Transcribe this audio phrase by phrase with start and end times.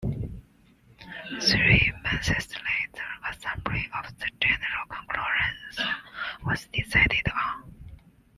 [1.41, 5.95] Three months later, a summary of the general conclusions
[6.43, 7.73] was decided on.